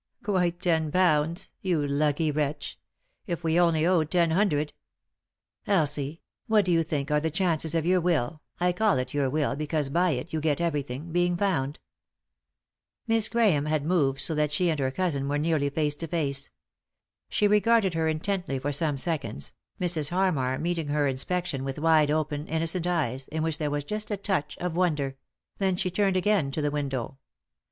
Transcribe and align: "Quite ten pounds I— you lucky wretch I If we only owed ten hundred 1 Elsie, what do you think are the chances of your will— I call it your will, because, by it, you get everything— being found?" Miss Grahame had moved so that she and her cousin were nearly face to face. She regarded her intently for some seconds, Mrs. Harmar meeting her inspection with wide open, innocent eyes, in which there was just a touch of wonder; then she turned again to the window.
"Quite 0.23 0.59
ten 0.59 0.91
pounds 0.91 1.43
I— 1.43 1.55
you 1.67 1.87
lucky 1.87 2.31
wretch 2.31 2.79
I 3.27 3.33
If 3.33 3.43
we 3.43 3.59
only 3.59 3.85
owed 3.85 4.09
ten 4.09 4.31
hundred 4.31 4.73
1 5.65 5.77
Elsie, 5.77 6.21
what 6.47 6.65
do 6.65 6.71
you 6.71 6.81
think 6.81 7.11
are 7.11 7.19
the 7.19 7.29
chances 7.29 7.75
of 7.75 7.85
your 7.85 8.01
will— 8.01 8.41
I 8.59 8.71
call 8.71 8.97
it 8.97 9.13
your 9.13 9.29
will, 9.29 9.55
because, 9.55 9.89
by 9.89 10.09
it, 10.13 10.33
you 10.33 10.41
get 10.41 10.59
everything— 10.59 11.11
being 11.11 11.37
found?" 11.37 11.77
Miss 13.07 13.29
Grahame 13.29 13.69
had 13.69 13.85
moved 13.85 14.21
so 14.21 14.33
that 14.33 14.51
she 14.51 14.71
and 14.71 14.79
her 14.79 14.89
cousin 14.89 15.27
were 15.29 15.37
nearly 15.37 15.69
face 15.69 15.93
to 15.97 16.07
face. 16.07 16.49
She 17.29 17.47
regarded 17.47 17.93
her 17.93 18.07
intently 18.07 18.57
for 18.57 18.71
some 18.71 18.97
seconds, 18.97 19.53
Mrs. 19.79 20.09
Harmar 20.09 20.57
meeting 20.57 20.87
her 20.87 21.05
inspection 21.05 21.63
with 21.63 21.77
wide 21.77 22.09
open, 22.09 22.47
innocent 22.47 22.87
eyes, 22.87 23.27
in 23.27 23.43
which 23.43 23.59
there 23.59 23.69
was 23.69 23.83
just 23.83 24.09
a 24.09 24.17
touch 24.17 24.57
of 24.57 24.75
wonder; 24.75 25.17
then 25.59 25.75
she 25.75 25.91
turned 25.91 26.17
again 26.17 26.49
to 26.49 26.61
the 26.63 26.71
window. 26.71 27.19